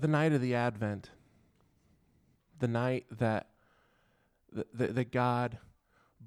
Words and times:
the 0.00 0.08
night 0.08 0.32
of 0.32 0.40
the 0.40 0.54
Advent, 0.54 1.10
the 2.58 2.68
night 2.68 3.06
that, 3.18 3.48
that, 4.52 4.94
that 4.94 5.12
God 5.12 5.58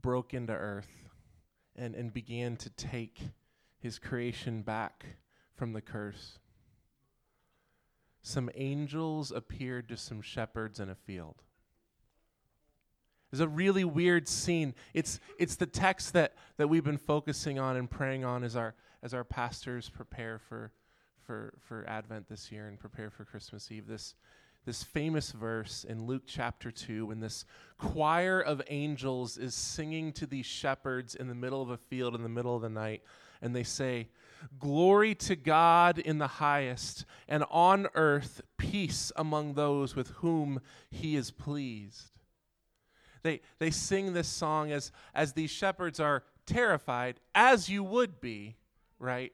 broke 0.01 0.33
into 0.33 0.53
earth 0.53 1.09
and, 1.75 1.95
and 1.95 2.13
began 2.13 2.57
to 2.57 2.70
take 2.70 3.20
his 3.79 3.97
creation 3.99 4.61
back 4.61 5.05
from 5.55 5.73
the 5.73 5.81
curse, 5.81 6.39
some 8.21 8.49
angels 8.55 9.31
appeared 9.31 9.90
to 9.90 9.98
some 9.98 10.21
shepherds 10.21 10.79
in 10.79 10.90
a 10.90 10.95
field. 10.95 11.41
It's 13.31 13.41
a 13.41 13.48
really 13.48 13.85
weird 13.85 14.27
scene. 14.27 14.76
It's, 14.93 15.20
it's 15.40 15.55
the 15.55 15.65
text 15.65 16.13
that, 16.13 16.34
that 16.57 16.67
we've 16.67 16.84
been 16.84 16.98
focusing 16.98 17.57
on 17.57 17.77
and 17.77 17.90
praying 17.90 18.26
on 18.26 18.43
as 18.43 18.55
our, 18.55 18.76
as 19.01 19.13
our 19.13 19.23
pastors 19.23 19.90
prepare 19.90 20.38
for, 20.38 20.71
for, 21.31 21.53
for 21.62 21.85
Advent 21.88 22.27
this 22.27 22.52
year 22.52 22.67
and 22.67 22.77
prepare 22.77 23.09
for 23.09 23.23
Christmas 23.23 23.71
Eve. 23.71 23.88
This, 23.88 24.16
this 24.66 24.84
famous 24.84 25.31
verse 25.31 25.85
in 25.88 26.05
Luke 26.05 26.23
chapter 26.26 26.71
2 26.71 27.05
when 27.05 27.21
this 27.21 27.45
choir 27.77 28.41
of 28.41 28.62
angels 28.67 29.38
is 29.38 29.55
singing 29.55 30.12
to 30.12 30.26
these 30.26 30.45
shepherds 30.45 31.16
in 31.16 31.30
the 31.30 31.34
middle 31.34 31.62
of 31.62 31.70
a 31.70 31.77
field 31.77 32.16
in 32.16 32.21
the 32.23 32.27
middle 32.27 32.54
of 32.54 32.62
the 32.62 32.70
night. 32.70 33.02
And 33.41 33.55
they 33.55 33.63
say, 33.63 34.09
Glory 34.59 35.16
to 35.16 35.38
God 35.38 35.99
in 35.99 36.17
the 36.17 36.27
highest, 36.27 37.05
and 37.30 37.45
on 37.49 37.88
earth 37.95 38.41
peace 38.57 39.13
among 39.16 39.54
those 39.54 39.96
with 39.96 40.09
whom 40.15 40.59
he 40.90 41.15
is 41.15 41.32
pleased. 41.32 42.12
They, 43.24 43.40
they 43.59 43.71
sing 43.71 44.12
this 44.12 44.27
song 44.27 44.74
as, 44.74 44.91
as 45.15 45.32
these 45.32 45.49
shepherds 45.49 45.98
are 46.02 46.24
terrified, 46.46 47.21
as 47.34 47.70
you 47.70 47.85
would 47.85 48.20
be, 48.20 48.57
right? 48.99 49.32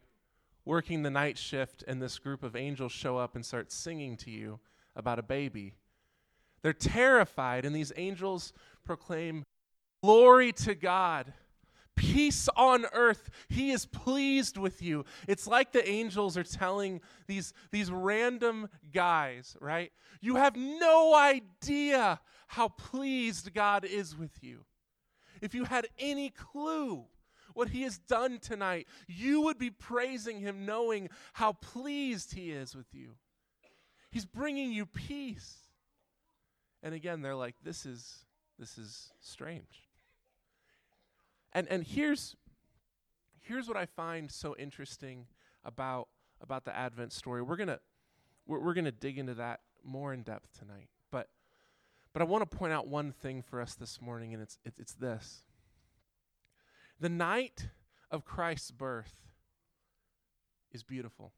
Working 0.68 1.04
the 1.04 1.10
night 1.10 1.38
shift, 1.38 1.82
and 1.88 2.02
this 2.02 2.20
group 2.20 2.44
of 2.44 2.54
angels 2.54 2.92
show 2.92 3.18
up 3.18 3.36
and 3.36 3.46
start 3.46 3.72
singing 3.72 4.18
to 4.18 4.30
you 4.30 4.60
about 4.98 5.18
a 5.18 5.24
baby. 5.24 5.76
They're 6.62 6.74
terrified, 6.74 7.64
and 7.64 7.74
these 7.74 7.94
angels 7.96 8.52
proclaim, 8.84 9.46
Glory 10.04 10.52
to 10.52 10.76
God 10.76 11.32
peace 11.96 12.50
on 12.58 12.86
earth. 12.92 13.30
He 13.48 13.72
is 13.72 13.86
pleased 13.86 14.58
with 14.58 14.82
you. 14.82 15.06
It's 15.26 15.48
like 15.48 15.72
the 15.72 15.88
angels 15.90 16.38
are 16.38 16.44
telling 16.44 17.00
these, 17.28 17.54
these 17.72 17.90
random 17.90 18.68
guys, 18.94 19.56
right? 19.62 19.94
You 20.20 20.36
have 20.36 20.58
no 20.58 21.16
idea 21.16 22.20
how 22.48 22.68
pleased 22.68 23.54
God 23.54 23.86
is 23.86 24.18
with 24.18 24.44
you. 24.44 24.66
If 25.42 25.56
you 25.56 25.64
had 25.64 25.88
any 25.98 26.30
clue 26.30 27.06
what 27.58 27.70
he 27.70 27.82
has 27.82 27.98
done 27.98 28.38
tonight, 28.38 28.88
you 29.08 29.42
would 29.42 29.58
be 29.58 29.72
praising 29.72 30.40
him 30.40 30.66
knowing 30.66 31.10
how 31.34 31.54
pleased 31.54 32.36
he 32.36 32.52
is 32.52 32.76
with 32.76 32.94
you. 32.94 33.16
He's 34.12 34.26
bringing 34.26 34.72
you 34.72 34.86
peace. 34.86 35.58
And 36.84 36.94
again, 36.94 37.24
they're 37.24 37.36
like, 37.36 37.56
this 37.64 37.84
is, 37.84 38.26
this 38.60 38.78
is 38.78 39.10
strange. 39.20 39.88
And 41.54 41.68
and 41.70 41.84
here's 41.84 42.36
here's 43.42 43.68
what 43.68 43.78
I 43.78 43.88
find 43.88 44.30
so 44.30 44.56
interesting 44.58 45.26
about 45.66 46.10
about 46.42 46.66
the 46.66 46.76
Advent 46.76 47.12
story. 47.12 47.42
We're 47.42 47.56
gonna 47.56 47.80
we're, 48.46 48.60
we're 48.60 48.74
gonna 48.76 48.92
dig 48.92 49.18
into 49.18 49.34
that 49.36 49.62
more 49.84 50.14
in 50.14 50.22
depth 50.22 50.60
tonight. 50.60 50.90
But 51.10 51.30
but 52.14 52.22
I 52.22 52.26
want 52.26 52.50
to 52.50 52.58
point 52.58 52.74
out 52.74 52.88
one 52.88 53.12
thing 53.12 53.42
for 53.42 53.60
us 53.60 53.74
this 53.74 54.00
morning, 54.00 54.36
and 54.36 54.44
it's 54.44 54.60
it's, 54.64 54.80
it's 54.80 54.94
this. 54.94 55.44
The 57.00 57.10
night 57.10 57.70
of 58.10 58.26
Christ's 58.26 58.72
birth 58.72 59.14
is 60.72 60.84
beautiful, 60.84 61.34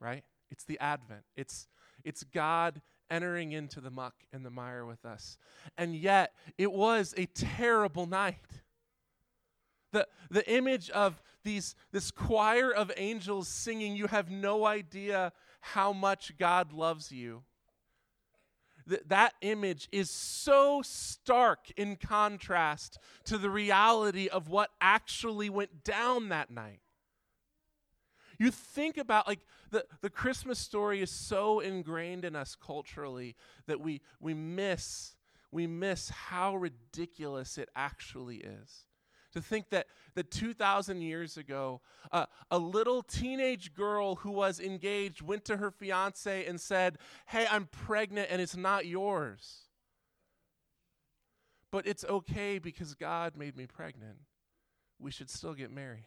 right? 0.00 0.24
It's 0.50 0.64
the 0.64 0.78
Advent. 0.78 1.22
It's 1.36 1.68
it's 2.04 2.22
God 2.22 2.80
entering 3.10 3.52
into 3.52 3.80
the 3.80 3.90
muck 3.90 4.14
and 4.32 4.44
the 4.44 4.50
mire 4.50 4.84
with 4.84 5.04
us. 5.04 5.38
And 5.76 5.96
yet, 5.96 6.32
it 6.56 6.72
was 6.72 7.14
a 7.16 7.26
terrible 7.26 8.06
night. 8.06 8.62
The, 9.92 10.06
the 10.30 10.48
image 10.50 10.90
of 10.90 11.22
these, 11.44 11.74
this 11.92 12.10
choir 12.10 12.70
of 12.70 12.92
angels 12.96 13.48
singing, 13.48 13.96
You 13.96 14.06
have 14.06 14.30
no 14.30 14.66
idea 14.66 15.32
how 15.60 15.92
much 15.92 16.36
God 16.38 16.72
loves 16.72 17.10
you. 17.10 17.42
Th- 18.88 19.02
that 19.06 19.34
image 19.40 19.88
is 19.92 20.10
so 20.10 20.82
stark 20.82 21.70
in 21.76 21.96
contrast 21.96 22.98
to 23.24 23.38
the 23.38 23.50
reality 23.50 24.28
of 24.28 24.48
what 24.48 24.70
actually 24.80 25.50
went 25.50 25.84
down 25.84 26.28
that 26.30 26.50
night. 26.50 26.80
You 28.38 28.50
think 28.50 28.96
about 28.96 29.26
like 29.26 29.40
the, 29.70 29.84
the 30.00 30.10
Christmas 30.10 30.58
story 30.58 31.02
is 31.02 31.10
so 31.10 31.60
ingrained 31.60 32.24
in 32.24 32.36
us 32.36 32.54
culturally 32.54 33.34
that 33.66 33.80
we 33.80 34.00
we 34.20 34.32
miss 34.32 35.16
we 35.50 35.66
miss 35.66 36.10
how 36.10 36.56
ridiculous 36.56 37.58
it 37.58 37.68
actually 37.74 38.36
is. 38.36 38.84
To 39.38 39.44
think 39.44 39.70
that, 39.70 39.86
that 40.16 40.32
2,000 40.32 41.00
years 41.00 41.36
ago, 41.36 41.80
uh, 42.10 42.26
a 42.50 42.58
little 42.58 43.04
teenage 43.04 43.72
girl 43.72 44.16
who 44.16 44.32
was 44.32 44.58
engaged 44.58 45.22
went 45.22 45.44
to 45.44 45.58
her 45.58 45.70
fiance 45.70 46.44
and 46.44 46.60
said, 46.60 46.98
Hey, 47.28 47.46
I'm 47.48 47.66
pregnant 47.66 48.26
and 48.28 48.42
it's 48.42 48.56
not 48.56 48.84
yours. 48.84 49.68
But 51.70 51.86
it's 51.86 52.04
okay 52.04 52.58
because 52.58 52.96
God 52.96 53.36
made 53.36 53.56
me 53.56 53.66
pregnant. 53.66 54.16
We 54.98 55.12
should 55.12 55.30
still 55.30 55.54
get 55.54 55.70
married. 55.70 56.06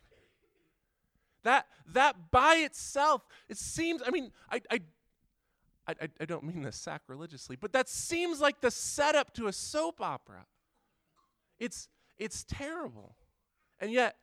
That, 1.43 1.67
that 1.93 2.31
by 2.31 2.55
itself, 2.55 3.25
it 3.47 3.57
seems, 3.57 4.01
I 4.05 4.11
mean, 4.11 4.31
I, 4.51 4.61
I 4.69 4.79
I, 5.87 5.95
I, 6.21 6.25
don't 6.25 6.43
mean 6.43 6.61
this 6.61 6.75
sacrilegiously, 6.75 7.55
but 7.55 7.73
that 7.73 7.89
seems 7.89 8.39
like 8.39 8.61
the 8.61 8.69
setup 8.69 9.33
to 9.33 9.47
a 9.47 9.51
soap 9.51 9.99
opera. 9.99 10.45
It's, 11.59 11.89
it's 12.17 12.43
terrible. 12.43 13.15
And 13.79 13.91
yet, 13.91 14.17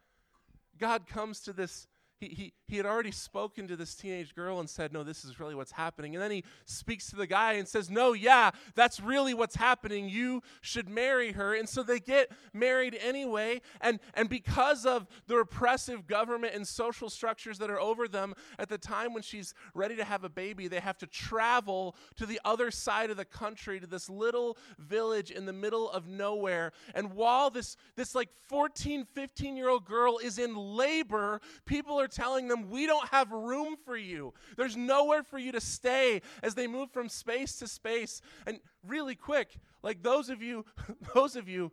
God 0.79 1.07
comes 1.07 1.41
to 1.41 1.53
this 1.53 1.87
he, 2.21 2.53
he, 2.67 2.77
had 2.77 2.87
already 2.87 3.13
spoken 3.13 3.69
to 3.69 3.77
this 3.77 3.95
teenage 3.95 4.35
girl 4.35 4.59
and 4.59 4.69
said, 4.69 4.93
No, 4.93 5.05
this 5.05 5.25
is 5.25 5.39
really 5.39 5.55
what's 5.55 5.71
happening. 5.71 6.15
And 6.15 6.23
then 6.23 6.31
he 6.31 6.45
speaks 6.65 7.11
to 7.11 7.17
the 7.17 7.27
guy 7.27 7.55
and 7.55 7.69
says, 7.69 7.89
No, 7.89 8.13
yeah, 8.13 8.51
that's 8.75 9.01
really 9.01 9.35
what's 9.35 9.55
happening. 9.55 10.09
You 10.09 10.43
should 10.61 10.89
marry 10.89 11.33
her. 11.33 11.55
And 11.55 11.69
so 11.69 11.83
they 11.83 12.01
get 12.01 12.31
married 12.53 12.99
anyway. 13.01 13.61
And, 13.81 14.01
and 14.15 14.29
because 14.29 14.85
of 14.85 15.07
the 15.29 15.37
repressive 15.37 16.07
government 16.07 16.55
and 16.55 16.67
social 16.67 17.09
structures 17.09 17.59
that 17.59 17.71
are 17.71 17.81
over 17.81 18.09
them, 18.09 18.35
at 18.59 18.69
the 18.69 18.79
time 18.79 19.15
when 19.15 19.23
she's 19.23 19.55
ready 19.73 19.95
to 19.97 20.05
have 20.05 20.25
a 20.25 20.29
baby, 20.29 20.67
they 20.67 20.81
have 20.81 20.99
to 20.99 21.07
travel 21.07 21.95
to 22.17 22.27
the 22.27 22.41
other 22.45 22.71
side 22.73 23.11
of 23.11 23.17
the 23.17 23.25
country 23.25 23.79
to 23.79 23.87
this 23.87 24.11
little 24.11 24.59
village 24.79 25.31
in 25.31 25.47
the 25.47 25.53
middle 25.53 25.89
of 25.91 26.09
nowhere. 26.09 26.73
And 26.95 27.13
while 27.13 27.51
this, 27.51 27.77
this 27.97 28.15
like 28.15 28.31
14, 28.49 29.07
15 29.15 29.57
year 29.57 29.69
old 29.69 29.85
girl 29.85 30.19
is 30.19 30.39
in 30.39 30.57
labor, 30.57 31.41
people 31.65 32.01
are 32.01 32.08
are 32.09 32.23
telling 32.23 32.49
them, 32.49 32.71
We 32.71 32.87
don't 32.87 33.09
have 33.09 33.31
room 33.31 33.77
for 33.85 33.97
you. 33.97 34.33
There's 34.57 34.77
nowhere 34.77 35.23
for 35.23 35.39
you 35.39 35.53
to 35.53 35.61
stay 35.61 36.23
as 36.43 36.55
they 36.55 36.67
move 36.67 36.91
from 36.91 37.09
space 37.09 37.57
to 37.57 37.69
space. 37.69 38.21
And 38.47 38.59
really 38.87 39.15
quick, 39.15 39.57
like 39.83 40.03
those 40.03 40.31
of 40.31 40.43
you, 40.43 40.65
those 41.15 41.37
of 41.37 41.49
you 41.49 41.73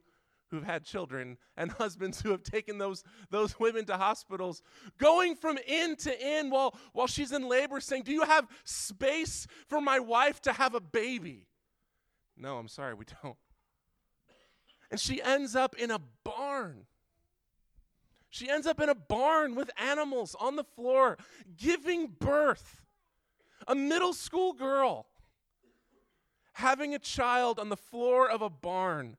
who've 0.52 0.64
had 0.64 0.84
children 0.84 1.38
and 1.58 1.72
husbands 1.80 2.22
who 2.22 2.32
have 2.32 2.44
taken 2.44 2.78
those, 2.78 3.04
those 3.30 3.60
women 3.60 3.86
to 3.86 3.98
hospitals, 3.98 4.62
going 4.98 5.36
from 5.36 5.58
end 5.68 6.00
to 6.00 6.22
end 6.22 6.52
while, 6.52 6.78
while 6.94 7.08
she's 7.08 7.32
in 7.32 7.48
labor, 7.48 7.80
saying, 7.80 8.04
Do 8.04 8.12
you 8.12 8.24
have 8.24 8.48
space 8.64 9.48
for 9.68 9.82
my 9.82 10.00
wife 10.00 10.42
to 10.44 10.54
have 10.54 10.76
a 10.76 10.82
baby? 10.82 11.48
No, 12.38 12.58
I'm 12.58 12.68
sorry, 12.68 12.94
we 12.94 13.06
don't. 13.24 13.38
And 14.92 15.00
she 15.00 15.22
ends 15.22 15.56
up 15.56 15.76
in 15.76 15.90
a 15.90 16.00
barn 16.24 16.86
she 18.36 18.50
ends 18.50 18.68
up 18.68 18.82
in 18.82 18.90
a 18.90 18.96
barn 18.96 19.56
with 19.56 19.72
animals 19.78 20.36
on 20.42 20.58
the 20.58 20.64
floor, 20.66 21.18
giving 21.56 22.08
birth. 22.08 22.84
A 23.66 23.74
middle 23.74 24.12
school 24.12 24.52
girl 24.52 25.08
having 26.52 26.94
a 26.94 27.00
child 27.00 27.60
on 27.60 27.70
the 27.70 27.78
floor 27.78 28.30
of 28.30 28.42
a 28.42 28.50
barn, 28.50 29.16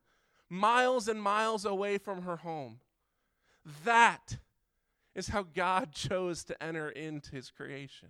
miles 0.50 1.08
and 1.08 1.22
miles 1.22 1.64
away 1.64 1.96
from 1.96 2.22
her 2.22 2.36
home. 2.36 2.80
That 3.84 4.36
is 5.14 5.28
how 5.28 5.44
God 5.44 5.92
chose 5.94 6.44
to 6.44 6.62
enter 6.62 6.90
into 6.90 7.30
his 7.30 7.50
creation. 7.50 8.08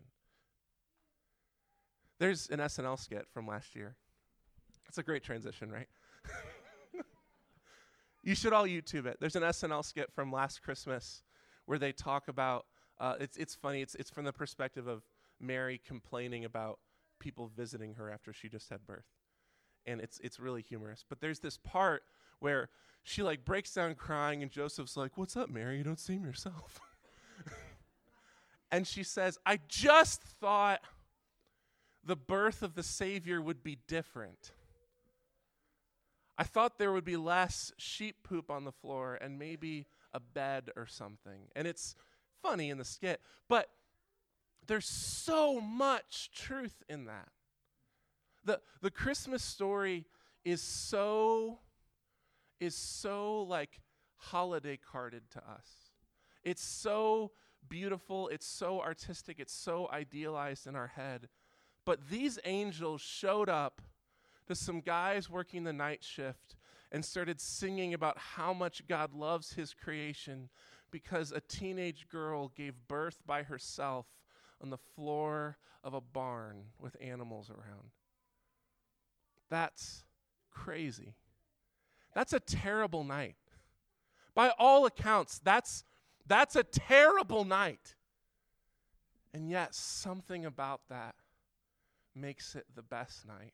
There's 2.19 2.49
an 2.51 2.59
SNL 2.59 2.99
skit 2.99 3.29
from 3.33 3.47
last 3.47 3.77
year. 3.77 3.95
It's 4.89 4.99
a 4.99 5.05
great 5.05 5.23
transition, 5.23 5.71
right? 5.71 5.89
You 8.27 8.35
should 8.35 8.53
all 8.53 8.67
YouTube 8.67 9.07
it. 9.07 9.19
There's 9.21 9.37
an 9.37 9.45
SNL 9.45 9.85
skit 9.85 10.11
from 10.13 10.33
last 10.33 10.61
Christmas 10.61 11.23
where 11.67 11.79
they 11.79 11.93
talk 11.93 12.27
about. 12.27 12.67
Uh, 12.99 13.15
it's 13.21 13.37
it's 13.37 13.55
funny. 13.55 13.83
It's 13.83 13.95
it's 13.95 14.11
from 14.11 14.25
the 14.25 14.33
perspective 14.33 14.89
of 14.89 15.05
Mary 15.41 15.81
complaining 15.87 16.45
about 16.45 16.81
people 17.21 17.49
visiting 17.57 17.95
her 17.95 18.11
after 18.11 18.33
she 18.33 18.49
just 18.49 18.69
had 18.69 18.85
birth, 18.85 19.07
and 19.87 20.01
it's 20.01 20.19
it's 20.25 20.41
really 20.41 20.61
humorous. 20.61 21.05
But 21.09 21.21
there's 21.21 21.39
this 21.39 21.57
part 21.57 22.03
where 22.41 22.69
she 23.05 23.23
like 23.23 23.45
breaks 23.45 23.73
down 23.73 23.95
crying, 23.95 24.43
and 24.43 24.51
Joseph's 24.51 24.97
like, 24.97 25.17
"What's 25.17 25.37
up, 25.37 25.49
Mary? 25.49 25.79
You 25.79 25.85
don't 25.85 26.01
seem 26.01 26.25
yourself." 26.25 26.81
and 28.73 28.89
she 28.89 29.05
says, 29.05 29.39
"I 29.47 29.61
just 29.69 30.23
thought." 30.23 30.81
the 32.05 32.15
birth 32.15 32.63
of 32.63 32.77
the 32.77 32.85
Savior 32.85 33.43
would 33.43 33.65
be 33.65 33.79
different. 33.89 34.53
I 36.39 36.45
thought 36.45 36.79
there 36.79 36.93
would 36.93 37.05
be 37.05 37.17
less 37.17 37.73
sheep 37.79 38.17
poop 38.23 38.51
on 38.51 38.65
the 38.65 38.73
floor 38.73 39.19
and 39.21 39.39
maybe 39.39 39.87
a 40.13 40.21
bed 40.21 40.71
or 40.77 40.87
something. 40.87 41.49
And 41.55 41.67
it's 41.67 41.95
funny 42.43 42.71
in 42.71 42.79
the 42.79 42.85
skit, 42.85 43.21
but 43.49 43.71
there's 44.67 44.89
so 44.89 45.61
much 45.61 46.31
truth 46.35 46.83
in 46.89 47.07
that. 47.07 47.29
The, 48.45 48.61
the 48.83 48.91
Christmas 48.91 49.43
story 49.43 50.05
is 50.45 50.63
so 50.63 51.59
is 52.61 52.75
so 52.75 53.43
like 53.43 53.81
holiday 54.17 54.79
carded 54.79 55.31
to 55.31 55.39
us. 55.39 55.69
It's 56.43 56.63
so 56.63 57.33
beautiful, 57.69 58.29
it's 58.29 58.47
so 58.47 58.81
artistic, 58.81 59.39
it's 59.39 59.53
so 59.53 59.89
idealized 59.93 60.67
in 60.67 60.75
our 60.77 60.87
head. 60.87 61.29
But 61.85 62.09
these 62.09 62.39
angels 62.45 63.01
showed 63.01 63.49
up 63.49 63.83
to 64.47 64.55
some 64.55 64.81
guys 64.81 65.29
working 65.31 65.65
the 65.65 65.73
night 65.73 66.03
shift 66.03 66.57
and 66.93 67.05
started 67.05 67.41
singing 67.41 67.95
about 67.95 68.19
how 68.19 68.53
much 68.53 68.87
God 68.87 69.13
loves 69.13 69.53
his 69.53 69.75
creation 69.75 70.49
because 70.91 71.33
a 71.33 71.41
teenage 71.41 72.09
girl 72.09 72.49
gave 72.55 72.75
birth 72.89 73.19
by 73.27 73.43
herself 73.43 74.07
on 74.63 74.71
the 74.71 74.79
floor 74.79 75.59
of 75.85 75.95
a 75.95 76.01
barn 76.01 76.65
with 76.79 76.97
animals 77.01 77.51
around. 77.51 77.91
That's 79.51 80.05
crazy. 80.51 81.15
That's 82.15 82.33
a 82.33 82.41
terrible 82.41 83.05
night. 83.05 83.37
By 84.35 84.51
all 84.59 84.87
accounts, 84.87 85.41
that's, 85.43 85.85
that's 86.27 86.57
a 86.57 86.65
terrible 86.65 87.45
night. 87.45 87.95
And 89.33 89.51
yet, 89.51 89.75
something 89.75 90.47
about 90.47 90.81
that 90.89 91.15
makes 92.15 92.55
it 92.55 92.65
the 92.75 92.83
best 92.83 93.27
night. 93.27 93.53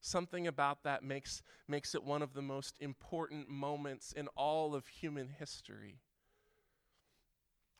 Something 0.00 0.46
about 0.46 0.84
that 0.84 1.02
makes, 1.02 1.42
makes 1.66 1.94
it 1.94 2.04
one 2.04 2.22
of 2.22 2.34
the 2.34 2.42
most 2.42 2.76
important 2.80 3.48
moments 3.48 4.12
in 4.12 4.28
all 4.36 4.74
of 4.74 4.86
human 4.86 5.28
history. 5.38 5.98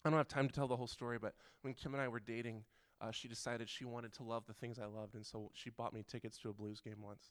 I 0.04 0.10
don't 0.10 0.18
have 0.18 0.28
time 0.28 0.48
to 0.48 0.54
tell 0.54 0.68
the 0.68 0.76
whole 0.76 0.86
story, 0.86 1.18
but 1.18 1.34
when 1.62 1.74
Kim 1.74 1.94
and 1.94 2.02
I 2.02 2.08
were 2.08 2.20
dating, 2.20 2.64
uh, 3.00 3.10
she 3.12 3.28
decided 3.28 3.68
she 3.68 3.84
wanted 3.84 4.12
to 4.14 4.24
love 4.24 4.44
the 4.46 4.54
things 4.54 4.78
I 4.78 4.86
loved, 4.86 5.14
and 5.14 5.24
so 5.24 5.50
she 5.54 5.70
bought 5.70 5.92
me 5.92 6.04
tickets 6.06 6.38
to 6.38 6.50
a 6.50 6.52
blues 6.52 6.80
game 6.80 7.00
once. 7.00 7.30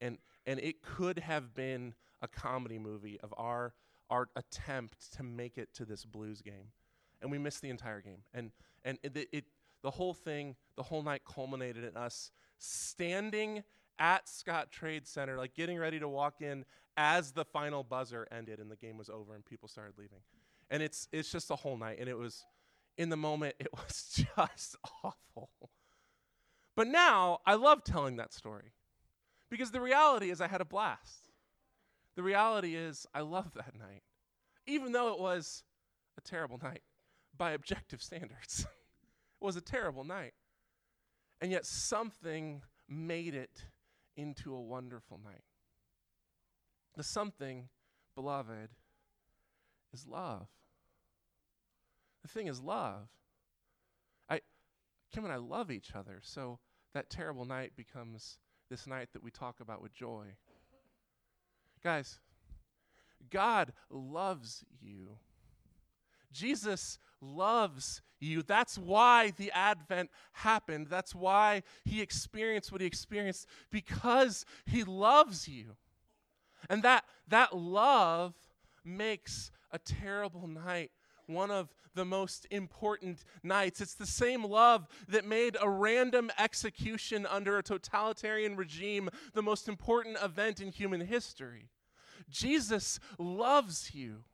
And, 0.00 0.18
and 0.44 0.58
it 0.60 0.82
could 0.82 1.18
have 1.20 1.54
been 1.54 1.94
a 2.22 2.28
comedy 2.28 2.78
movie 2.78 3.18
of 3.20 3.32
our, 3.36 3.74
our 4.10 4.28
attempt 4.36 5.12
to 5.14 5.22
make 5.22 5.58
it 5.58 5.72
to 5.74 5.84
this 5.84 6.04
blues 6.04 6.42
game. 6.42 6.72
And 7.22 7.30
we 7.30 7.38
missed 7.38 7.62
the 7.62 7.70
entire 7.70 8.00
game. 8.00 8.22
And, 8.34 8.50
and 8.84 8.98
it, 9.02 9.28
it, 9.32 9.44
the 9.82 9.90
whole 9.90 10.14
thing, 10.14 10.56
the 10.76 10.82
whole 10.82 11.02
night 11.02 11.22
culminated 11.24 11.84
in 11.84 11.96
us 11.96 12.30
standing 12.58 13.62
at 13.98 14.26
Scottrade 14.26 15.06
Center, 15.06 15.36
like 15.36 15.54
getting 15.54 15.78
ready 15.78 15.98
to 15.98 16.08
walk 16.08 16.40
in 16.40 16.64
as 16.96 17.32
the 17.32 17.44
final 17.44 17.82
buzzer 17.82 18.26
ended 18.30 18.58
and 18.58 18.70
the 18.70 18.76
game 18.76 18.96
was 18.96 19.10
over 19.10 19.34
and 19.34 19.44
people 19.44 19.68
started 19.68 19.94
leaving. 19.98 20.20
And 20.70 20.82
it's 20.82 21.08
it's 21.12 21.30
just 21.30 21.50
a 21.50 21.56
whole 21.56 21.76
night 21.76 21.98
and 22.00 22.08
it 22.08 22.16
was 22.16 22.44
in 22.98 23.08
the 23.08 23.16
moment 23.16 23.56
it 23.60 23.68
was 23.72 24.26
just 24.36 24.76
awful. 25.04 25.50
But 26.74 26.88
now 26.88 27.38
I 27.46 27.54
love 27.54 27.84
telling 27.84 28.16
that 28.16 28.32
story. 28.32 28.72
Because 29.48 29.70
the 29.70 29.80
reality 29.80 30.30
is 30.30 30.40
I 30.40 30.48
had 30.48 30.60
a 30.60 30.64
blast. 30.64 31.30
The 32.16 32.22
reality 32.22 32.74
is 32.74 33.06
I 33.14 33.20
love 33.20 33.54
that 33.54 33.78
night. 33.78 34.02
Even 34.66 34.92
though 34.92 35.12
it 35.12 35.20
was 35.20 35.62
a 36.18 36.20
terrible 36.20 36.58
night 36.62 36.82
by 37.36 37.52
objective 37.52 38.02
standards. 38.02 38.66
it 39.40 39.44
was 39.44 39.56
a 39.56 39.60
terrible 39.60 40.04
night. 40.04 40.34
And 41.40 41.52
yet 41.52 41.66
something 41.66 42.62
made 42.88 43.34
it 43.34 43.64
into 44.16 44.54
a 44.54 44.60
wonderful 44.60 45.20
night. 45.22 45.44
The 46.96 47.04
something, 47.04 47.68
beloved, 48.14 48.70
is 49.92 50.06
love. 50.06 50.46
The 52.22 52.28
thing 52.28 52.46
is 52.46 52.60
love. 52.60 53.08
I 54.28 54.40
Kim 55.12 55.24
and 55.24 55.32
I 55.32 55.36
love 55.36 55.70
each 55.70 55.94
other, 55.94 56.20
so 56.22 56.58
that 56.94 57.10
terrible 57.10 57.44
night 57.44 57.72
becomes 57.76 58.38
this 58.70 58.86
night 58.86 59.10
that 59.12 59.22
we 59.22 59.30
talk 59.30 59.60
about 59.60 59.82
with 59.82 59.94
joy. 59.94 60.26
Guys, 61.84 62.18
God 63.30 63.72
loves 63.90 64.64
you. 64.80 65.18
Jesus 66.36 66.98
loves 67.20 68.02
you. 68.20 68.42
That's 68.42 68.76
why 68.76 69.32
the 69.36 69.50
Advent 69.52 70.10
happened. 70.32 70.88
That's 70.88 71.14
why 71.14 71.62
he 71.84 72.02
experienced 72.02 72.70
what 72.72 72.80
he 72.80 72.86
experienced, 72.86 73.46
because 73.70 74.44
he 74.66 74.84
loves 74.84 75.48
you. 75.48 75.76
And 76.68 76.82
that, 76.82 77.04
that 77.28 77.56
love 77.56 78.34
makes 78.84 79.50
a 79.72 79.78
terrible 79.78 80.46
night 80.46 80.90
one 81.26 81.50
of 81.50 81.74
the 81.94 82.04
most 82.04 82.46
important 82.50 83.24
nights. 83.42 83.80
It's 83.80 83.94
the 83.94 84.06
same 84.06 84.44
love 84.44 84.86
that 85.08 85.24
made 85.24 85.56
a 85.60 85.68
random 85.68 86.30
execution 86.38 87.26
under 87.26 87.58
a 87.58 87.62
totalitarian 87.62 88.56
regime 88.56 89.10
the 89.34 89.42
most 89.42 89.68
important 89.68 90.18
event 90.22 90.60
in 90.60 90.70
human 90.70 91.00
history. 91.00 91.68
Jesus 92.30 93.00
loves 93.18 93.94
you. 93.94 94.24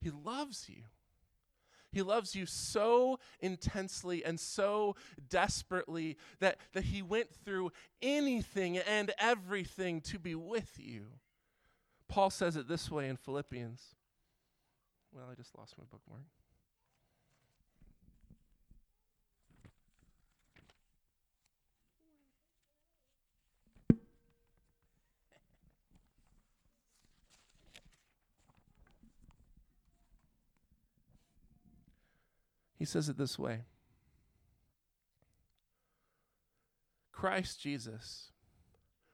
He 0.00 0.10
loves 0.10 0.68
you. 0.68 0.82
He 1.92 2.02
loves 2.02 2.34
you 2.34 2.44
so 2.44 3.18
intensely 3.40 4.24
and 4.24 4.38
so 4.38 4.96
desperately 5.30 6.18
that, 6.40 6.58
that 6.74 6.84
he 6.84 7.00
went 7.00 7.32
through 7.32 7.72
anything 8.02 8.76
and 8.76 9.12
everything 9.18 10.02
to 10.02 10.18
be 10.18 10.34
with 10.34 10.72
you. 10.78 11.06
Paul 12.08 12.30
says 12.30 12.56
it 12.56 12.68
this 12.68 12.90
way 12.90 13.08
in 13.08 13.16
Philippians. 13.16 13.94
Well, 15.12 15.24
I 15.30 15.34
just 15.34 15.56
lost 15.56 15.74
my 15.78 15.84
bookmark. 15.90 16.26
Says 32.86 33.08
it 33.08 33.18
this 33.18 33.38
way 33.38 33.62
Christ 37.12 37.60
Jesus, 37.60 38.30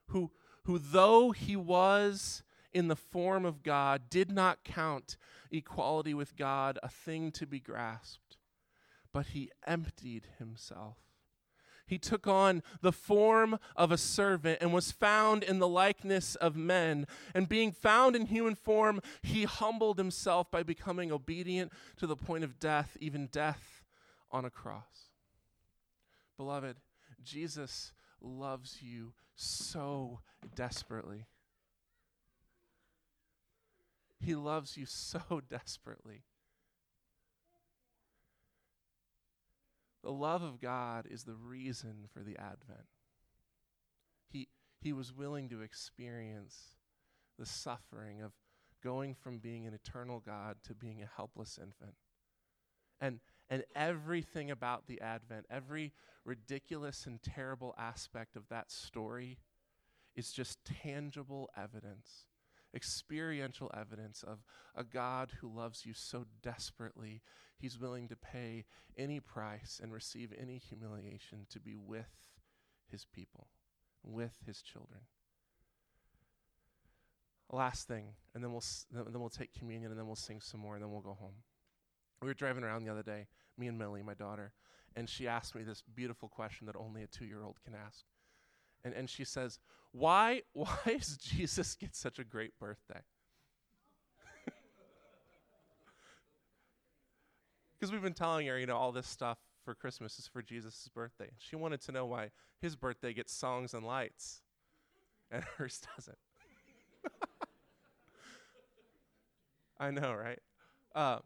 who, 0.07 0.31
who 0.63 0.77
though 0.77 1.31
he 1.31 1.55
was 1.55 2.43
in 2.73 2.87
the 2.87 2.95
form 2.95 3.45
of 3.45 3.63
God, 3.63 4.09
did 4.09 4.31
not 4.31 4.63
count 4.63 5.15
equality 5.51 6.13
with 6.13 6.35
God 6.35 6.79
a 6.83 6.89
thing 6.89 7.31
to 7.31 7.45
be 7.45 7.59
grasped, 7.59 8.37
but 9.13 9.27
he 9.27 9.51
emptied 9.65 10.27
himself. 10.37 10.97
He 11.85 11.97
took 11.97 12.27
on 12.27 12.63
the 12.81 12.91
form 12.91 13.59
of 13.75 13.91
a 13.91 13.97
servant 13.97 14.59
and 14.61 14.73
was 14.73 14.91
found 14.91 15.43
in 15.43 15.59
the 15.59 15.67
likeness 15.67 16.35
of 16.35 16.55
men. 16.55 17.07
And 17.33 17.49
being 17.49 17.71
found 17.71 18.15
in 18.15 18.27
human 18.27 18.55
form, 18.55 19.01
he 19.21 19.43
humbled 19.43 19.97
himself 19.97 20.49
by 20.49 20.63
becoming 20.63 21.11
obedient 21.11 21.71
to 21.97 22.07
the 22.07 22.15
point 22.15 22.43
of 22.43 22.59
death, 22.59 22.97
even 22.99 23.27
death 23.27 23.83
on 24.31 24.45
a 24.45 24.49
cross. 24.49 25.09
Beloved, 26.37 26.77
Jesus 27.23 27.93
loves 28.21 28.81
you 28.81 29.13
so 29.35 30.21
desperately. 30.55 31.27
He 34.19 34.35
loves 34.35 34.77
you 34.77 34.85
so 34.85 35.41
desperately. 35.49 36.23
The 40.03 40.11
love 40.11 40.41
of 40.41 40.59
God 40.59 41.07
is 41.09 41.23
the 41.23 41.35
reason 41.35 42.07
for 42.13 42.19
the 42.19 42.37
Advent. 42.37 42.87
He, 44.29 44.49
he 44.81 44.91
was 44.91 45.13
willing 45.13 45.49
to 45.49 45.61
experience 45.61 46.75
the 47.39 47.45
suffering 47.45 48.21
of 48.21 48.33
going 48.83 49.15
from 49.15 49.39
being 49.39 49.65
an 49.65 49.73
eternal 49.73 50.19
God 50.19 50.57
to 50.67 50.75
being 50.75 51.01
a 51.01 51.09
helpless 51.15 51.57
infant. 51.57 51.95
And, 52.99 53.19
and 53.49 53.63
everything 53.75 54.51
about 54.51 54.87
the 54.87 54.99
Advent, 54.99 55.45
every 55.49 55.93
ridiculous 56.25 57.05
and 57.05 57.21
terrible 57.23 57.73
aspect 57.77 58.35
of 58.35 58.47
that 58.49 58.71
story 58.71 59.39
is 60.15 60.31
just 60.31 60.59
tangible 60.65 61.49
evidence 61.57 62.27
experiential 62.75 63.71
evidence 63.75 64.23
of 64.23 64.43
a 64.75 64.83
God 64.83 65.31
who 65.39 65.47
loves 65.47 65.85
you 65.85 65.93
so 65.93 66.25
desperately, 66.41 67.21
he's 67.57 67.79
willing 67.79 68.07
to 68.07 68.15
pay 68.15 68.65
any 68.97 69.19
price 69.19 69.79
and 69.81 69.91
receive 69.93 70.33
any 70.39 70.57
humiliation 70.57 71.45
to 71.49 71.59
be 71.59 71.75
with 71.75 72.09
his 72.89 73.05
people, 73.05 73.47
with 74.03 74.37
his 74.45 74.61
children. 74.61 75.01
Last 77.51 77.87
thing, 77.87 78.15
and 78.33 78.43
then 78.43 78.51
we'll, 78.51 78.63
then 78.91 79.19
we'll 79.19 79.29
take 79.29 79.53
communion 79.53 79.91
and 79.91 79.99
then 79.99 80.07
we'll 80.07 80.15
sing 80.15 80.41
some 80.41 80.59
more 80.59 80.75
and 80.75 80.83
then 80.83 80.91
we'll 80.91 81.01
go 81.01 81.13
home. 81.13 81.35
We 82.21 82.27
were 82.27 82.33
driving 82.33 82.63
around 82.63 82.83
the 82.83 82.91
other 82.91 83.03
day, 83.03 83.27
me 83.57 83.67
and 83.67 83.77
Millie, 83.77 84.01
my 84.01 84.13
daughter, 84.13 84.53
and 84.95 85.09
she 85.09 85.27
asked 85.27 85.53
me 85.55 85.63
this 85.63 85.83
beautiful 85.93 86.29
question 86.29 86.65
that 86.67 86.75
only 86.75 87.03
a 87.03 87.07
two 87.07 87.25
year 87.25 87.43
old 87.43 87.57
can 87.63 87.75
ask. 87.75 88.05
And, 88.83 88.93
and 88.93 89.09
she 89.09 89.23
says, 89.23 89.59
why, 89.91 90.41
why 90.53 90.77
does 90.85 91.17
Jesus 91.17 91.75
get 91.75 91.95
such 91.95 92.19
a 92.19 92.23
great 92.23 92.57
birthday? 92.59 93.01
Because 97.79 97.91
we've 97.91 98.01
been 98.01 98.13
telling 98.13 98.47
her, 98.47 98.57
you 98.57 98.65
know, 98.65 98.77
all 98.77 98.93
this 98.93 99.07
stuff 99.07 99.37
for 99.65 99.75
Christmas 99.75 100.17
is 100.17 100.25
for 100.25 100.41
Jesus' 100.41 100.89
birthday. 100.95 101.29
She 101.37 101.57
wanted 101.57 101.81
to 101.81 101.91
know 101.91 102.05
why 102.05 102.29
his 102.61 102.77
birthday 102.77 103.11
gets 103.11 103.33
songs 103.33 103.73
and 103.73 103.85
lights 103.85 104.41
and 105.29 105.43
hers 105.57 105.81
doesn't. 105.95 106.17
I 109.79 109.91
know, 109.91 110.13
right? 110.13 110.39
Uh, 110.95 111.19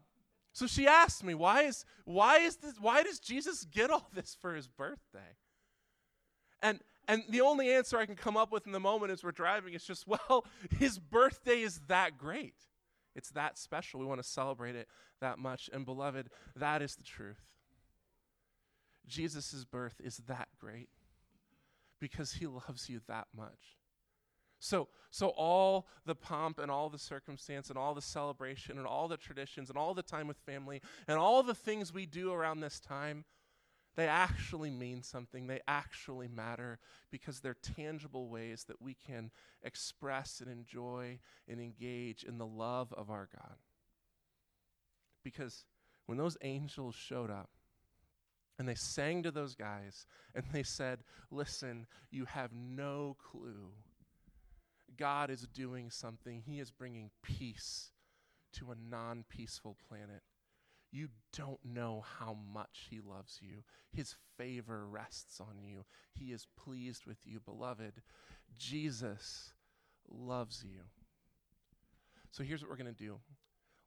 so 0.52 0.66
she 0.66 0.88
asked 0.88 1.22
me, 1.22 1.34
why 1.34 1.62
is 1.62 1.84
why 2.04 2.38
is 2.38 2.56
this 2.56 2.80
why 2.80 3.04
does 3.04 3.20
Jesus 3.20 3.64
get 3.64 3.90
all 3.90 4.08
this 4.12 4.36
for 4.40 4.54
his 4.54 4.66
birthday? 4.66 5.36
And 6.60 6.80
and 7.08 7.24
the 7.30 7.40
only 7.40 7.72
answer 7.72 7.98
I 7.98 8.04
can 8.04 8.16
come 8.16 8.36
up 8.36 8.52
with 8.52 8.66
in 8.66 8.72
the 8.72 8.78
moment 8.80 9.10
as 9.10 9.24
we're 9.24 9.32
driving 9.32 9.72
is 9.72 9.82
just, 9.82 10.06
well, 10.06 10.44
his 10.78 10.98
birthday 10.98 11.62
is 11.62 11.80
that 11.88 12.18
great. 12.18 12.54
It's 13.16 13.30
that 13.30 13.58
special. 13.58 13.98
We 13.98 14.06
want 14.06 14.22
to 14.22 14.28
celebrate 14.28 14.76
it 14.76 14.86
that 15.20 15.38
much. 15.38 15.68
And 15.72 15.84
beloved, 15.84 16.28
that 16.54 16.82
is 16.82 16.94
the 16.94 17.02
truth. 17.02 17.40
Jesus' 19.08 19.64
birth 19.64 20.00
is 20.04 20.18
that 20.28 20.48
great 20.60 20.90
because 21.98 22.34
he 22.34 22.46
loves 22.46 22.88
you 22.88 23.00
that 23.08 23.26
much. 23.34 23.78
So, 24.60 24.88
so 25.10 25.28
all 25.28 25.86
the 26.04 26.14
pomp 26.14 26.58
and 26.58 26.70
all 26.70 26.90
the 26.90 26.98
circumstance 26.98 27.70
and 27.70 27.78
all 27.78 27.94
the 27.94 28.02
celebration 28.02 28.76
and 28.76 28.86
all 28.86 29.08
the 29.08 29.16
traditions 29.16 29.70
and 29.70 29.78
all 29.78 29.94
the 29.94 30.02
time 30.02 30.28
with 30.28 30.36
family 30.38 30.82
and 31.06 31.18
all 31.18 31.42
the 31.42 31.54
things 31.54 31.92
we 31.92 32.06
do 32.06 32.32
around 32.32 32.60
this 32.60 32.80
time, 32.80 33.24
they 33.98 34.06
actually 34.06 34.70
mean 34.70 35.02
something. 35.02 35.46
They 35.46 35.60
actually 35.68 36.28
matter 36.28 36.78
because 37.10 37.40
they're 37.40 37.56
tangible 37.76 38.28
ways 38.28 38.64
that 38.68 38.80
we 38.80 38.94
can 38.94 39.30
express 39.62 40.40
and 40.40 40.50
enjoy 40.50 41.18
and 41.46 41.60
engage 41.60 42.24
in 42.24 42.38
the 42.38 42.46
love 42.46 42.92
of 42.96 43.10
our 43.10 43.28
God. 43.34 43.56
Because 45.22 45.64
when 46.06 46.16
those 46.16 46.38
angels 46.42 46.94
showed 46.94 47.30
up, 47.30 47.50
and 48.58 48.68
they 48.68 48.74
sang 48.74 49.22
to 49.22 49.30
those 49.30 49.54
guys 49.54 50.04
and 50.34 50.44
they 50.52 50.64
said, 50.64 50.98
Listen, 51.30 51.86
you 52.10 52.24
have 52.24 52.50
no 52.52 53.16
clue 53.30 53.70
God 54.98 55.30
is 55.30 55.46
doing 55.54 55.90
something. 55.90 56.42
He 56.44 56.58
is 56.60 56.70
bringing 56.70 57.10
peace 57.22 57.92
to 58.54 58.72
a 58.72 58.90
non 58.90 59.24
peaceful 59.28 59.76
planet. 59.88 60.22
You 60.90 61.08
don't 61.36 61.60
know 61.64 62.04
how 62.18 62.36
much 62.52 62.88
He 62.90 63.00
loves 63.00 63.38
you. 63.42 63.62
His 63.92 64.14
favor 64.36 64.86
rests 64.86 65.40
on 65.40 65.62
you. 65.62 65.84
He 66.12 66.32
is 66.32 66.46
pleased 66.56 67.06
with 67.06 67.18
you, 67.24 67.40
beloved. 67.40 68.02
Jesus 68.56 69.52
loves 70.10 70.64
you. 70.64 70.80
So 72.30 72.42
here's 72.42 72.62
what 72.62 72.70
we're 72.70 72.76
going 72.76 72.94
to 72.94 73.04
do 73.04 73.18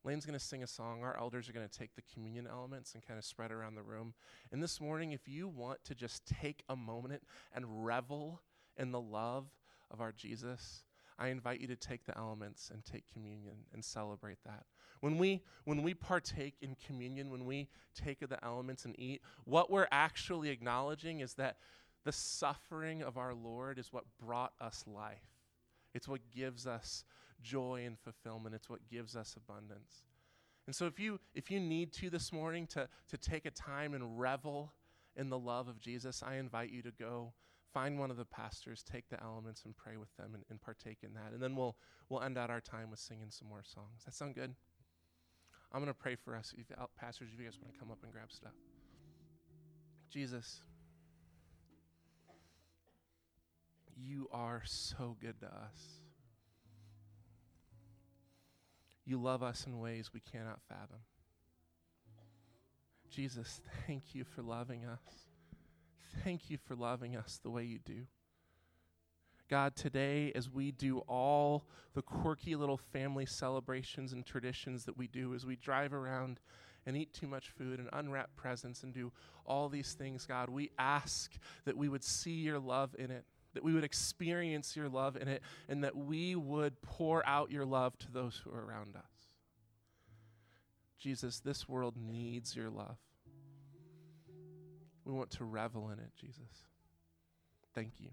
Lane's 0.04 0.26
going 0.26 0.38
to 0.38 0.44
sing 0.44 0.64
a 0.64 0.68
song. 0.68 1.04
Our 1.04 1.18
elders 1.18 1.48
are 1.48 1.54
going 1.54 1.68
to 1.68 1.80
take 1.80 1.96
the 1.96 2.02
communion 2.14 2.48
elements 2.48 2.94
and 2.94 3.06
kind 3.06 3.20
of 3.20 3.26
spread 3.26 3.52
around 3.52 3.76
the 3.76 3.84
room. 3.84 4.14
And 4.52 4.62
this 4.62 4.82
morning, 4.82 5.12
if 5.12 5.28
you 5.28 5.48
want 5.48 5.84
to 5.86 5.96
just 5.96 6.26
take 6.26 6.64
a 6.70 6.76
moment 6.76 7.22
and 7.54 7.86
revel 7.86 8.42
in 8.78 8.92
the 8.92 9.02
love 9.02 9.46
of 9.92 10.02
our 10.02 10.12
Jesus, 10.12 10.86
I 11.20 11.28
invite 11.28 11.62
you 11.62 11.68
to 11.68 11.76
take 11.76 12.06
the 12.06 12.18
elements 12.18 12.72
and 12.74 12.84
take 12.84 13.12
communion 13.14 13.58
and 13.74 13.86
celebrate 13.86 14.40
that. 14.44 14.66
When 15.02 15.18
we 15.18 15.42
when 15.66 15.84
we 15.84 15.94
partake 15.94 16.56
in 16.62 16.76
communion, 16.86 17.32
when 17.32 17.46
we 17.46 17.68
take 17.96 18.22
of 18.22 18.30
the 18.30 18.44
elements 18.44 18.86
and 18.86 18.98
eat, 19.00 19.22
what 19.46 19.70
we're 19.70 19.88
actually 19.92 20.50
acknowledging 20.50 21.20
is 21.20 21.34
that 21.34 21.58
the 22.04 22.12
suffering 22.12 23.04
of 23.04 23.18
our 23.18 23.34
Lord 23.34 23.78
is 23.78 23.92
what 23.92 24.06
brought 24.24 24.54
us 24.60 24.86
life. 24.88 25.18
It's 25.94 26.08
what 26.08 26.22
gives 26.32 26.66
us 26.66 27.04
joy 27.42 27.84
and 27.86 28.00
fulfillment. 28.00 28.56
It's 28.56 28.70
what 28.70 28.88
gives 28.90 29.16
us 29.16 29.36
abundance. 29.36 30.06
And 30.68 30.76
so 30.76 30.86
if 30.86 31.00
you 31.00 31.20
if 31.34 31.50
you 31.50 31.60
need 31.60 31.92
to 31.94 32.10
this 32.10 32.32
morning 32.32 32.68
to 32.68 32.88
to 33.10 33.18
take 33.18 33.46
a 33.46 33.52
time 33.52 33.94
and 33.94 34.20
revel 34.20 34.74
in 35.16 35.30
the 35.30 35.40
love 35.40 35.68
of 35.68 35.80
Jesus, 35.80 36.24
I 36.26 36.36
invite 36.36 36.72
you 36.72 36.82
to 36.84 36.92
go 36.92 37.34
find 37.74 37.98
one 37.98 38.12
of 38.12 38.18
the 38.18 38.26
pastors, 38.26 38.84
take 38.84 39.10
the 39.10 39.22
elements, 39.24 39.64
and 39.66 39.76
pray 39.76 39.98
with 39.98 40.16
them 40.18 40.32
and, 40.34 40.44
and 40.50 40.62
partake 40.62 41.00
in 41.04 41.14
that. 41.14 41.32
And 41.34 41.42
then 41.42 41.56
we'll, 41.56 41.78
we'll 42.10 42.22
end 42.22 42.38
out 42.38 42.50
our 42.50 42.60
time 42.60 42.90
with 42.90 43.00
singing 43.00 43.30
some 43.30 43.48
more 43.48 43.64
songs. 43.64 44.04
That 44.06 44.14
sound 44.14 44.36
good? 44.36 44.56
I'm 45.74 45.82
going 45.82 45.94
to 45.94 46.00
pray 46.00 46.16
for 46.16 46.36
us. 46.36 46.54
If, 46.58 46.66
uh, 46.78 46.86
pastors, 47.00 47.30
if 47.34 47.40
you 47.40 47.46
guys 47.46 47.58
want 47.62 47.74
to 47.74 47.80
come 47.80 47.92
up 47.92 48.00
and 48.04 48.12
grab 48.12 48.32
stuff. 48.32 48.52
Jesus, 50.10 50.62
you 53.96 54.28
are 54.32 54.62
so 54.66 55.16
good 55.22 55.40
to 55.40 55.46
us. 55.46 56.02
You 59.06 59.22
love 59.22 59.42
us 59.44 59.66
in 59.66 59.80
ways 59.80 60.12
we 60.14 60.20
cannot 60.20 60.60
fathom. 60.68 61.00
Jesus, 63.10 63.62
thank 63.88 64.14
you 64.14 64.24
for 64.24 64.42
loving 64.42 64.86
us. 64.86 65.00
Thank 66.24 66.50
you 66.50 66.58
for 66.58 66.76
loving 66.76 67.16
us 67.16 67.40
the 67.42 67.50
way 67.50 67.64
you 67.64 67.80
do. 67.80 68.06
God, 69.52 69.76
today, 69.76 70.32
as 70.34 70.50
we 70.50 70.72
do 70.72 71.00
all 71.10 71.66
the 71.94 72.02
quirky 72.02 72.56
little 72.56 72.78
family 72.78 73.26
celebrations 73.26 74.14
and 74.14 74.26
traditions 74.26 74.86
that 74.86 74.98
we 74.98 75.08
do, 75.08 75.34
as 75.34 75.46
we 75.46 75.58
drive 75.58 75.92
around 75.94 76.40
and 76.86 76.96
eat 76.96 77.14
too 77.14 77.28
much 77.28 77.50
food 77.50 77.78
and 77.78 77.90
unwrap 77.92 78.30
presents 78.38 78.82
and 78.82 78.94
do 78.94 79.12
all 79.46 79.68
these 79.68 79.92
things, 79.92 80.26
God, 80.26 80.50
we 80.50 80.72
ask 80.80 81.34
that 81.66 81.76
we 81.76 81.90
would 81.90 82.02
see 82.02 82.36
your 82.36 82.60
love 82.60 82.96
in 82.98 83.12
it, 83.12 83.26
that 83.54 83.62
we 83.62 83.74
would 83.74 83.84
experience 83.84 84.78
your 84.78 84.88
love 84.88 85.18
in 85.18 85.28
it, 85.28 85.42
and 85.68 85.84
that 85.84 85.98
we 85.98 86.34
would 86.34 86.82
pour 86.82 87.22
out 87.28 87.52
your 87.52 87.66
love 87.66 87.98
to 88.00 88.08
those 88.10 88.40
who 88.42 88.52
are 88.52 88.64
around 88.64 88.96
us. 88.96 89.04
Jesus, 90.98 91.42
this 91.42 91.68
world 91.68 91.96
needs 91.98 92.56
your 92.56 92.70
love. 92.70 92.96
We 95.04 95.12
want 95.12 95.32
to 95.32 95.44
revel 95.44 95.90
in 95.90 96.00
it, 96.00 96.14
Jesus. 96.16 96.68
Thank 97.76 98.00
you. 98.00 98.12